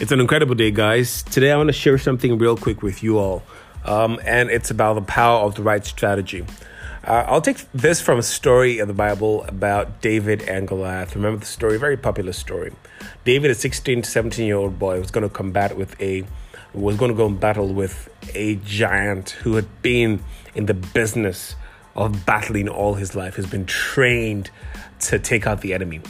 It's 0.00 0.10
an 0.10 0.18
incredible 0.18 0.56
day, 0.56 0.72
guys. 0.72 1.22
Today, 1.22 1.52
I 1.52 1.56
want 1.56 1.68
to 1.68 1.72
share 1.72 1.98
something 1.98 2.36
real 2.36 2.56
quick 2.56 2.82
with 2.82 3.04
you 3.04 3.16
all, 3.20 3.44
um, 3.84 4.18
and 4.24 4.50
it's 4.50 4.68
about 4.68 4.94
the 4.94 5.02
power 5.02 5.38
of 5.42 5.54
the 5.54 5.62
right 5.62 5.84
strategy. 5.86 6.44
Uh, 7.04 7.24
I'll 7.28 7.40
take 7.40 7.58
this 7.70 8.00
from 8.00 8.18
a 8.18 8.22
story 8.24 8.80
in 8.80 8.88
the 8.88 8.94
Bible 8.94 9.44
about 9.44 10.00
David 10.00 10.42
and 10.42 10.66
Goliath. 10.66 11.14
Remember 11.14 11.38
the 11.38 11.46
story? 11.46 11.78
Very 11.78 11.96
popular 11.96 12.32
story. 12.32 12.72
David, 13.24 13.52
a 13.52 13.54
16 13.54 14.02
to 14.02 14.10
17 14.10 14.44
year 14.44 14.56
old 14.56 14.80
boy, 14.80 14.98
was 14.98 15.12
going 15.12 15.22
to 15.22 15.32
combat 15.32 15.76
with 15.76 15.98
a 16.00 16.24
was 16.72 16.96
going 16.96 17.12
to 17.12 17.16
go 17.16 17.26
and 17.26 17.38
battle 17.38 17.72
with 17.72 18.10
a 18.34 18.56
giant 18.56 19.30
who 19.30 19.54
had 19.54 19.80
been 19.80 20.24
in 20.56 20.66
the 20.66 20.74
business 20.74 21.54
of 21.94 22.26
battling 22.26 22.68
all 22.68 22.94
his 22.94 23.14
life. 23.14 23.36
Has 23.36 23.46
been 23.46 23.64
trained 23.64 24.50
to 25.02 25.20
take 25.20 25.46
out 25.46 25.60
the 25.60 25.72
enemy. 25.72 26.00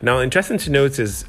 Now, 0.00 0.20
interesting 0.20 0.58
to 0.58 0.70
note 0.70 1.00
is 1.00 1.24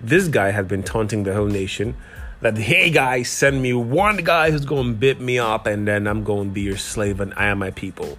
this 0.00 0.28
guy 0.28 0.50
had 0.50 0.68
been 0.68 0.82
taunting 0.82 1.24
the 1.24 1.34
whole 1.34 1.46
nation 1.46 1.96
that, 2.40 2.56
hey 2.56 2.90
guys, 2.90 3.28
send 3.28 3.62
me 3.62 3.72
one 3.72 4.18
guy 4.18 4.50
who's 4.50 4.64
going 4.64 4.86
to 4.86 4.92
bit 4.92 5.20
me 5.20 5.38
up 5.38 5.66
and 5.66 5.86
then 5.88 6.06
I'm 6.06 6.24
going 6.24 6.48
to 6.48 6.54
be 6.54 6.62
your 6.62 6.76
slave 6.76 7.20
and 7.20 7.34
I 7.36 7.46
am 7.46 7.58
my 7.58 7.70
people. 7.70 8.18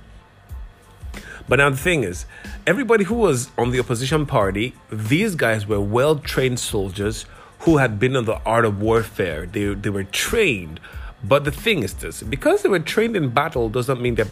But 1.47 1.57
now 1.57 1.69
the 1.69 1.77
thing 1.77 2.03
is, 2.03 2.25
everybody 2.67 3.05
who 3.05 3.15
was 3.15 3.49
on 3.57 3.71
the 3.71 3.79
opposition 3.79 4.25
party, 4.25 4.75
these 4.91 5.35
guys 5.35 5.65
were 5.65 5.81
well 5.81 6.17
trained 6.17 6.59
soldiers 6.59 7.25
who 7.59 7.77
had 7.77 7.99
been 7.99 8.15
in 8.15 8.25
the 8.25 8.39
art 8.45 8.65
of 8.65 8.81
warfare. 8.81 9.45
They, 9.45 9.73
they 9.73 9.89
were 9.89 10.03
trained. 10.03 10.79
But 11.23 11.45
the 11.45 11.51
thing 11.51 11.83
is 11.83 11.95
this 11.95 12.21
because 12.21 12.61
they 12.61 12.69
were 12.69 12.79
trained 12.79 13.15
in 13.15 13.29
battle 13.29 13.69
doesn't 13.69 13.99
mean 13.99 14.15
that 14.15 14.27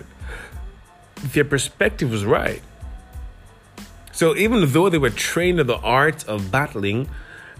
their 1.17 1.43
perspective 1.43 2.11
was 2.11 2.23
right. 2.23 2.61
So 4.11 4.35
even 4.35 4.71
though 4.71 4.89
they 4.89 4.97
were 4.97 5.09
trained 5.09 5.59
in 5.59 5.67
the 5.67 5.77
art 5.77 6.27
of 6.27 6.51
battling, 6.51 7.09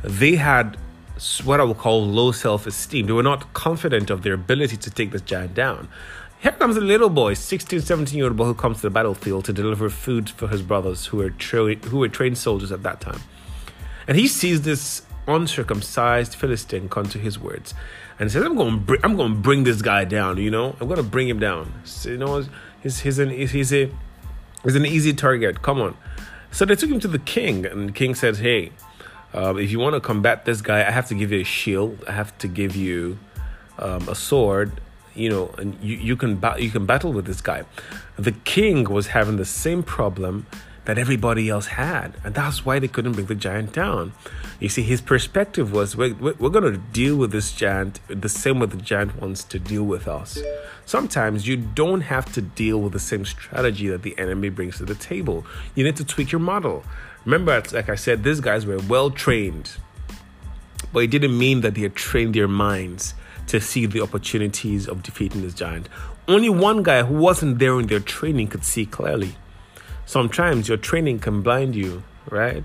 they 0.03 0.36
had 0.36 0.78
what 1.44 1.59
I 1.59 1.64
would 1.64 1.78
call 1.78 2.06
low 2.06 2.31
self 2.31 2.67
esteem. 2.67 3.08
They 3.08 3.14
were 3.14 3.23
not 3.23 3.53
confident 3.53 4.09
of 4.09 4.23
their 4.23 4.34
ability 4.34 4.78
to 4.78 4.92
take 4.92 5.12
this 5.12 5.22
giant 5.22 5.54
down. 5.54 5.89
Here 6.39 6.52
comes 6.52 6.78
a 6.78 6.81
little 6.81 7.09
boy, 7.09 7.34
16, 7.34 7.81
17 7.81 8.16
year 8.16 8.28
old 8.28 8.38
boy, 8.38 8.45
who 8.45 8.54
comes 8.54 8.78
to 8.78 8.84
the 8.84 8.89
battlefield 8.92 9.45
to 9.45 9.54
deliver 9.54 9.89
food 9.89 10.30
for 10.30 10.48
his 10.48 10.62
brothers 10.62 11.08
who 11.08 11.17
were, 11.17 11.31
tra- 11.31 11.76
who 11.76 11.98
were 11.98 12.09
trained 12.09 12.38
soldiers 12.38 12.72
at 12.72 12.84
that 12.84 13.02
time. 13.02 13.22
And 14.08 14.17
he 14.17 14.28
sees 14.28 14.62
this 14.62 15.02
uncircumcised 15.28 16.36
Philistine 16.36 16.89
come 16.89 17.08
to 17.09 17.17
his 17.17 17.39
words 17.39 17.73
and 18.20 18.32
says, 18.32 18.44
I'm 18.44 18.56
going, 18.56 18.80
br- 18.80 18.95
I'm 19.04 19.17
going 19.17 19.34
to 19.34 19.39
bring 19.39 19.64
this 19.64 19.82
guy 19.82 20.06
down, 20.06 20.38
you 20.38 20.52
know? 20.52 20.76
I'm 20.80 20.88
going 20.88 20.98
to 20.98 21.04
bring 21.04 21.28
him 21.28 21.39
down. 21.39 21.73
So, 21.84 22.09
you 22.09 22.17
know, 22.17 22.45
he's, 22.82 23.00
he's, 23.00 23.17
an, 23.17 23.32
he's, 23.32 23.73
a, 23.73 23.92
he's 24.64 24.76
an 24.76 24.86
easy 24.86 25.14
target. 25.14 25.64
Come 25.64 25.82
on. 25.82 25.98
So 26.52 26.66
they 26.66 26.76
took 26.76 26.89
him 26.89 27.00
to 27.02 27.08
the 27.08 27.20
king, 27.20 27.66
and 27.66 27.89
the 27.89 27.94
king 27.94 28.16
said, 28.16 28.38
Hey, 28.38 28.72
um, 29.33 29.58
if 29.59 29.72
you 29.72 29.80
want 29.80 29.94
to 29.95 30.00
combat 30.00 30.45
this 30.45 30.61
guy, 30.61 30.80
I 30.80 30.92
have 30.92 31.08
to 31.09 31.16
give 31.16 31.31
you 31.31 31.42
a 31.42 31.44
shield. 31.44 32.03
I 32.08 32.14
have 32.14 32.38
to 32.39 32.47
give 32.47 32.75
you 32.75 33.20
um, 33.80 34.08
a 34.08 34.16
sword. 34.16 34.72
You 35.14 35.30
know, 35.30 35.50
and 35.58 35.75
you, 35.81 35.97
you 35.97 36.16
can 36.16 36.36
ba- 36.36 36.58
you 36.59 36.70
can 36.70 36.86
battle 36.86 37.11
with 37.11 37.25
this 37.25 37.42
guy. 37.42 37.64
The 38.17 38.31
king 38.31 38.83
was 38.83 39.08
having 39.08 39.38
the 39.38 39.45
same 39.45 39.81
problem 39.81 40.45
that 40.88 40.98
everybody 40.98 41.50
else 41.50 41.68
had, 41.68 42.16
and 42.24 42.34
that's 42.34 42.66
why 42.66 42.80
they 42.80 42.88
couldn't 42.88 43.12
bring 43.12 43.26
the 43.26 43.36
giant 43.36 43.74
down. 43.74 44.14
You 44.62 44.70
see, 44.70 44.84
his 44.84 45.02
perspective 45.02 45.74
was 45.74 45.98
we're, 45.98 46.14
we're 46.14 46.50
going 46.50 46.72
to 46.72 46.78
deal 46.78 47.18
with 47.18 47.34
this 47.34 47.52
giant 47.52 48.00
the 48.08 48.30
same 48.30 48.62
way 48.62 48.68
the 48.68 48.78
giant 48.78 49.22
wants 49.22 49.44
to 49.44 49.60
deal 49.60 49.84
with 49.84 50.08
us. 50.08 50.40
Sometimes 50.86 51.46
you 51.46 51.58
don't 51.58 52.00
have 52.00 52.32
to 52.32 52.42
deal 52.42 52.80
with 52.80 52.94
the 52.94 53.02
same 53.02 53.26
strategy 53.26 53.90
that 53.90 54.04
the 54.04 54.18
enemy 54.18 54.48
brings 54.48 54.78
to 54.78 54.86
the 54.86 54.96
table. 54.96 55.46
You 55.76 55.84
need 55.84 55.98
to 55.98 56.06
tweak 56.06 56.32
your 56.32 56.40
model. 56.40 56.86
Remember, 57.26 57.62
like 57.74 57.90
I 57.90 57.96
said, 57.96 58.24
these 58.24 58.40
guys 58.40 58.66
were 58.66 58.80
well 58.88 59.12
trained, 59.12 59.72
but 60.94 61.00
it 61.00 61.12
didn't 61.12 61.38
mean 61.38 61.60
that 61.62 61.76
they 61.76 61.82
had 61.82 61.96
trained 61.96 62.34
their 62.34 62.48
minds 62.48 63.14
to 63.48 63.60
see 63.60 63.88
the 63.88 64.00
opportunities 64.00 64.88
of 64.88 65.04
defeating 65.04 65.42
this 65.42 65.54
giant. 65.54 65.90
Only 66.30 66.48
one 66.48 66.82
guy 66.82 67.04
who 67.04 67.16
wasn't 67.16 67.60
there 67.60 67.78
in 67.78 67.88
their 67.88 68.00
training 68.00 68.48
could 68.48 68.64
see 68.64 68.86
clearly. 68.86 69.36
Sometimes 70.08 70.68
your 70.68 70.78
training 70.78 71.20
can 71.20 71.44
blind 71.44 71.76
you, 71.76 72.02
right? 72.32 72.64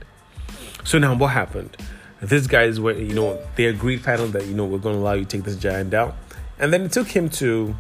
So 0.85 0.99
now 0.99 1.15
what 1.15 1.29
happened? 1.29 1.77
These 2.23 2.47
guys 2.47 2.81
were, 2.81 2.93
you 2.93 3.15
know, 3.15 3.39
they 3.57 3.67
agreed 3.67 4.03
finally 4.03 4.31
that, 4.31 4.47
you 4.47 4.55
know, 4.55 4.65
we're 4.65 4.79
going 4.79 4.95
to 4.95 5.01
allow 5.03 5.15
you 5.15 5.25
to 5.25 5.37
take 5.37 5.45
this 5.45 5.57
giant 5.57 5.91
down. 5.91 6.15
And 6.59 6.73
then 6.73 6.83
it 6.83 6.93
took 6.93 7.09
him 7.09 7.29
to 7.31 7.75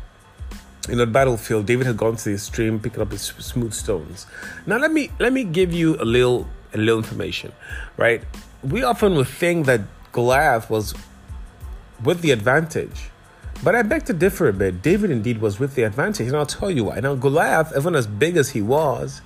in 0.89 0.99
the 0.99 1.06
battlefield, 1.06 1.67
David 1.67 1.87
had 1.87 1.97
gone 1.97 2.17
to 2.17 2.31
the 2.31 2.39
stream, 2.39 2.81
picking 2.81 3.01
up 3.01 3.12
his 3.12 3.22
smooth 3.22 3.72
stones. 3.72 4.27
Now 4.67 4.78
let 4.78 4.93
me 4.93 5.11
let 5.21 5.33
me 5.33 5.45
give 5.45 5.72
you 5.72 5.95
a 6.03 6.05
little 6.05 6.49
a 6.75 6.78
little 6.78 6.99
information, 6.99 7.53
right? 7.97 8.22
We 8.65 8.83
often 8.83 9.15
would 9.15 9.28
think 9.28 9.67
that 9.67 9.83
Goliath 10.11 10.69
was 10.69 10.93
with 12.03 12.21
the 12.21 12.33
advantage. 12.33 13.11
But 13.62 13.77
I 13.77 13.83
beg 13.83 14.06
to 14.06 14.12
differ 14.12 14.49
a 14.49 14.53
bit. 14.53 14.83
David 14.83 15.12
indeed 15.12 15.41
was 15.41 15.61
with 15.61 15.77
the 15.77 15.84
advantage, 15.84 16.27
and 16.27 16.37
I'll 16.37 16.47
tell 16.47 16.69
you 16.69 16.84
why. 16.84 16.99
Now, 16.99 17.15
Goliath, 17.15 17.72
even 17.77 17.95
as 17.95 18.09
big 18.09 18.37
as 18.37 18.51
he 18.51 18.61
was, 18.61 19.21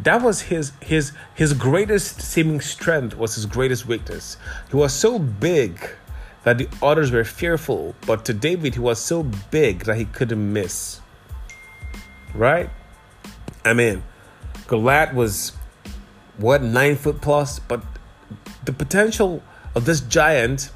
that 0.00 0.22
was 0.22 0.42
his 0.42 0.72
his 0.80 1.12
his 1.34 1.52
greatest 1.52 2.20
seeming 2.20 2.60
strength 2.60 3.16
was 3.16 3.34
his 3.36 3.46
greatest 3.46 3.86
weakness. 3.86 4.36
He 4.70 4.76
was 4.76 4.92
so 4.92 5.18
big 5.18 5.80
that 6.42 6.58
the 6.58 6.68
others 6.82 7.10
were 7.10 7.24
fearful, 7.24 7.94
but 8.06 8.24
to 8.26 8.34
David 8.34 8.74
he 8.74 8.80
was 8.80 8.98
so 8.98 9.22
big 9.50 9.84
that 9.84 9.96
he 9.96 10.04
couldn't 10.06 10.52
miss. 10.52 11.00
Right? 12.34 12.70
I 13.64 13.72
mean, 13.72 14.02
Goliath 14.66 15.14
was 15.14 15.52
what 16.36 16.62
nine 16.62 16.96
foot 16.96 17.20
plus, 17.20 17.58
but 17.58 17.82
the 18.64 18.72
potential 18.72 19.42
of 19.74 19.84
this 19.84 20.00
giant 20.00 20.70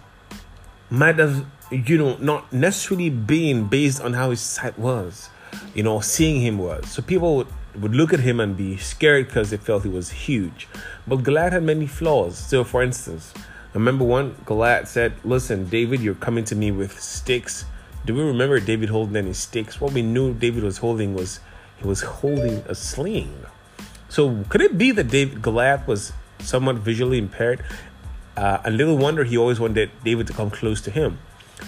might 0.90 1.18
have, 1.18 1.44
you 1.70 1.98
know, 1.98 2.16
not 2.18 2.52
necessarily 2.52 3.10
been 3.10 3.66
based 3.66 4.00
on 4.00 4.14
how 4.14 4.30
his 4.30 4.40
sight 4.40 4.78
was, 4.78 5.28
you 5.74 5.82
know, 5.82 6.00
seeing 6.00 6.40
him 6.40 6.58
was. 6.58 6.88
So 6.88 7.02
people 7.02 7.36
would, 7.36 7.48
would 7.80 7.94
look 7.94 8.12
at 8.12 8.20
him 8.20 8.40
and 8.40 8.56
be 8.56 8.76
scared 8.76 9.26
because 9.26 9.50
they 9.50 9.56
felt 9.56 9.82
he 9.82 9.88
was 9.88 10.10
huge. 10.10 10.68
But 11.06 11.22
Goliath 11.22 11.52
had 11.52 11.62
many 11.62 11.86
flaws. 11.86 12.36
So, 12.36 12.64
for 12.64 12.82
instance, 12.82 13.32
remember 13.72 14.04
one, 14.04 14.36
Goliath 14.44 14.88
said, 14.88 15.14
Listen, 15.24 15.68
David, 15.68 16.00
you're 16.00 16.14
coming 16.14 16.44
to 16.44 16.56
me 16.56 16.70
with 16.70 17.00
sticks. 17.00 17.64
Do 18.04 18.14
we 18.14 18.22
remember 18.22 18.60
David 18.60 18.88
holding 18.88 19.16
any 19.16 19.32
sticks? 19.32 19.80
What 19.80 19.92
we 19.92 20.02
knew 20.02 20.34
David 20.34 20.62
was 20.62 20.78
holding 20.78 21.14
was 21.14 21.40
he 21.76 21.86
was 21.86 22.02
holding 22.02 22.64
a 22.68 22.74
sling. 22.74 23.46
So 24.08 24.44
could 24.48 24.62
it 24.62 24.78
be 24.78 24.90
that 24.92 25.08
David 25.08 25.42
Goliath 25.42 25.86
was 25.86 26.12
somewhat 26.40 26.76
visually 26.76 27.18
impaired? 27.18 27.62
Uh, 28.36 28.58
a 28.64 28.70
little 28.70 28.96
wonder 28.96 29.24
he 29.24 29.36
always 29.36 29.60
wanted 29.60 29.90
David 30.04 30.26
to 30.28 30.32
come 30.32 30.50
close 30.50 30.80
to 30.82 30.90
him. 30.90 31.18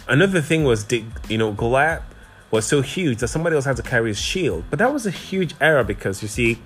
Another 0.08 0.40
thing 0.40 0.64
was, 0.64 0.86
you 1.28 1.38
know, 1.38 1.52
Goliath 1.52 2.02
was 2.50 2.66
so 2.66 2.80
huge 2.80 3.18
that 3.18 3.28
somebody 3.28 3.56
else 3.56 3.64
had 3.64 3.76
to 3.76 3.82
carry 3.82 4.08
his 4.08 4.18
shield. 4.18 4.64
But 4.70 4.78
that 4.78 4.92
was 4.92 5.06
a 5.06 5.10
huge 5.10 5.54
error 5.60 5.84
because 5.84 6.22
you 6.22 6.28
see, 6.28 6.58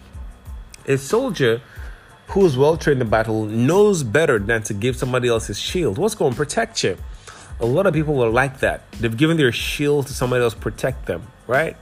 a 0.86 0.96
soldier 0.96 1.60
who 2.28 2.44
is 2.46 2.56
well 2.56 2.76
trained 2.76 3.02
in 3.02 3.08
battle 3.08 3.44
knows 3.44 4.02
better 4.02 4.38
than 4.38 4.62
to 4.64 4.74
give 4.74 4.96
somebody 4.96 5.28
else 5.28 5.46
his 5.46 5.58
shield. 5.58 5.98
What's 5.98 6.14
going 6.14 6.32
to 6.32 6.36
protect 6.36 6.82
you? 6.84 6.96
A 7.60 7.66
lot 7.66 7.86
of 7.86 7.94
people 7.94 8.22
are 8.24 8.30
like 8.30 8.60
that. 8.60 8.90
They've 8.92 9.16
given 9.16 9.36
their 9.36 9.52
shield 9.52 10.06
to 10.08 10.14
somebody 10.14 10.42
else 10.42 10.54
protect 10.54 11.06
them, 11.06 11.22
right? 11.46 11.76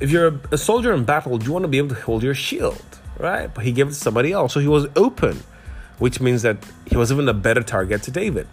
if 0.00 0.10
you're 0.10 0.28
a, 0.28 0.40
a 0.52 0.58
soldier 0.58 0.92
in 0.92 1.04
battle, 1.04 1.42
you 1.42 1.52
want 1.52 1.64
to 1.64 1.68
be 1.68 1.78
able 1.78 1.90
to 1.90 1.94
hold 1.94 2.22
your 2.22 2.34
shield, 2.34 2.82
right? 3.18 3.52
But 3.52 3.64
he 3.64 3.72
gave 3.72 3.88
it 3.88 3.90
to 3.90 3.96
somebody 3.96 4.32
else. 4.32 4.54
So 4.54 4.60
he 4.60 4.68
was 4.68 4.86
open, 4.96 5.42
which 5.98 6.20
means 6.20 6.42
that 6.42 6.56
he 6.86 6.96
was 6.96 7.12
even 7.12 7.28
a 7.28 7.34
better 7.34 7.62
target 7.62 8.02
to 8.04 8.10
David. 8.10 8.48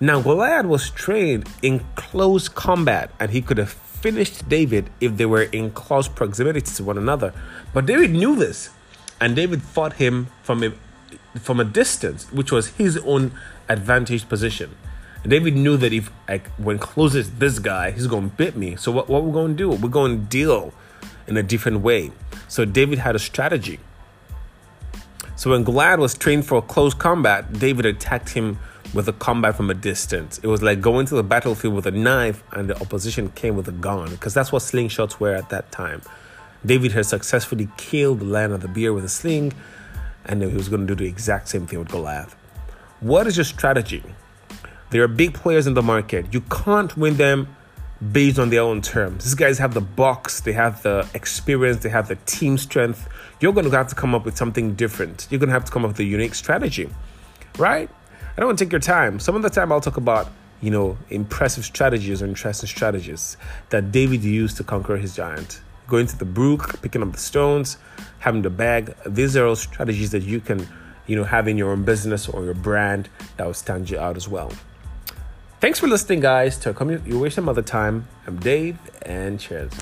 Now, 0.00 0.20
Goliath 0.20 0.66
was 0.66 0.90
trained 0.90 1.48
in 1.62 1.84
close 1.94 2.48
combat 2.48 3.10
and 3.18 3.30
he 3.30 3.40
could 3.40 3.58
have 3.58 3.70
finished 4.02 4.48
David 4.48 4.90
if 5.00 5.16
they 5.16 5.26
were 5.26 5.42
in 5.42 5.70
close 5.70 6.08
proximity 6.08 6.60
to 6.60 6.84
one 6.84 6.98
another. 6.98 7.32
But 7.72 7.86
David 7.86 8.10
knew 8.10 8.36
this, 8.36 8.70
and 9.20 9.34
David 9.34 9.62
fought 9.62 9.94
him 9.94 10.26
from 10.42 10.62
a, 10.64 10.72
from 11.38 11.60
a 11.60 11.64
distance, 11.64 12.30
which 12.32 12.52
was 12.52 12.68
his 12.70 12.98
own 12.98 13.32
advantage 13.68 14.28
position. 14.28 14.74
David 15.26 15.54
knew 15.54 15.76
that 15.76 15.92
if 15.92 16.10
like 16.28 16.48
when 16.56 16.78
closest 16.78 17.38
this 17.38 17.60
guy, 17.60 17.92
he's 17.92 18.08
gonna 18.08 18.26
bit 18.26 18.56
me. 18.56 18.74
So 18.74 18.90
what 18.90 19.08
what 19.08 19.22
we're 19.22 19.32
gonna 19.32 19.54
do? 19.54 19.70
We're 19.70 19.88
gonna 19.88 20.16
deal 20.16 20.74
in 21.28 21.36
a 21.36 21.42
different 21.42 21.80
way. 21.80 22.10
So 22.48 22.64
David 22.64 22.98
had 22.98 23.14
a 23.14 23.20
strategy. 23.20 23.78
So 25.36 25.50
when 25.50 25.62
Goliath 25.62 26.00
was 26.00 26.14
trained 26.14 26.44
for 26.46 26.60
close 26.60 26.92
combat, 26.92 27.52
David 27.52 27.86
attacked 27.86 28.30
him 28.30 28.58
with 28.94 29.08
a 29.08 29.12
combat 29.12 29.56
from 29.56 29.70
a 29.70 29.74
distance. 29.74 30.38
It 30.38 30.46
was 30.46 30.62
like 30.62 30.80
going 30.80 31.06
to 31.06 31.14
the 31.14 31.22
battlefield 31.22 31.74
with 31.74 31.86
a 31.86 31.90
knife 31.90 32.42
and 32.52 32.68
the 32.68 32.80
opposition 32.80 33.30
came 33.30 33.56
with 33.56 33.68
a 33.68 33.72
gun, 33.72 34.10
because 34.10 34.34
that's 34.34 34.52
what 34.52 34.62
slingshots 34.62 35.18
were 35.18 35.34
at 35.34 35.48
that 35.50 35.72
time. 35.72 36.02
David 36.64 36.92
had 36.92 37.06
successfully 37.06 37.68
killed 37.76 38.20
the 38.20 38.24
lion 38.24 38.52
of 38.52 38.60
the 38.60 38.68
bear 38.68 38.92
with 38.92 39.04
a 39.04 39.08
sling, 39.08 39.52
and 40.24 40.42
he 40.42 40.54
was 40.54 40.68
going 40.68 40.86
to 40.86 40.94
do 40.94 41.04
the 41.04 41.08
exact 41.08 41.48
same 41.48 41.66
thing 41.66 41.78
with 41.78 41.88
Goliath. 41.88 42.36
What 43.00 43.26
is 43.26 43.36
your 43.36 43.44
strategy? 43.44 44.04
There 44.90 45.02
are 45.02 45.08
big 45.08 45.34
players 45.34 45.66
in 45.66 45.74
the 45.74 45.82
market. 45.82 46.32
You 46.32 46.42
can't 46.42 46.96
win 46.96 47.16
them 47.16 47.48
based 48.12 48.38
on 48.38 48.50
their 48.50 48.60
own 48.60 48.82
terms. 48.82 49.24
These 49.24 49.34
guys 49.34 49.58
have 49.58 49.74
the 49.74 49.80
box, 49.80 50.40
they 50.40 50.52
have 50.52 50.82
the 50.82 51.08
experience, 51.14 51.82
they 51.82 51.88
have 51.88 52.08
the 52.08 52.16
team 52.26 52.58
strength. 52.58 53.08
You're 53.40 53.52
going 53.52 53.68
to 53.68 53.76
have 53.76 53.88
to 53.88 53.94
come 53.94 54.14
up 54.14 54.24
with 54.24 54.36
something 54.36 54.74
different. 54.74 55.26
You're 55.30 55.40
going 55.40 55.48
to 55.48 55.54
have 55.54 55.64
to 55.64 55.72
come 55.72 55.84
up 55.84 55.92
with 55.92 56.00
a 56.00 56.04
unique 56.04 56.34
strategy, 56.34 56.90
right? 57.58 57.88
I 58.34 58.40
don't 58.40 58.46
want 58.46 58.58
to 58.58 58.64
take 58.64 58.72
your 58.72 58.80
time. 58.80 59.20
Some 59.20 59.36
of 59.36 59.42
the 59.42 59.50
time 59.50 59.70
I'll 59.70 59.80
talk 59.82 59.98
about, 59.98 60.30
you 60.62 60.70
know, 60.70 60.96
impressive 61.10 61.64
strategies 61.64 62.22
or 62.22 62.26
interesting 62.26 62.66
strategies 62.66 63.36
that 63.68 63.92
David 63.92 64.24
used 64.24 64.56
to 64.56 64.64
conquer 64.64 64.96
his 64.96 65.14
giant. 65.14 65.60
Going 65.86 66.06
to 66.06 66.18
the 66.18 66.24
brook, 66.24 66.80
picking 66.80 67.02
up 67.02 67.12
the 67.12 67.18
stones, 67.18 67.76
having 68.20 68.40
the 68.40 68.48
bag. 68.48 68.94
These 69.04 69.36
are 69.36 69.46
all 69.46 69.56
strategies 69.56 70.12
that 70.12 70.22
you 70.22 70.40
can, 70.40 70.66
you 71.06 71.14
know, 71.14 71.24
have 71.24 71.46
in 71.46 71.58
your 71.58 71.72
own 71.72 71.84
business 71.84 72.26
or 72.26 72.42
your 72.44 72.54
brand 72.54 73.10
that 73.36 73.46
will 73.46 73.52
stand 73.52 73.90
you 73.90 73.98
out 73.98 74.16
as 74.16 74.28
well. 74.28 74.50
Thanks 75.60 75.78
for 75.78 75.86
listening, 75.86 76.20
guys. 76.20 76.56
To 76.60 76.72
come, 76.72 76.90
you 77.06 77.18
waste 77.18 77.34
some 77.34 77.50
other 77.50 77.62
time. 77.62 78.08
I'm 78.26 78.38
Dave, 78.38 78.78
and 79.02 79.38
cheers. 79.38 79.72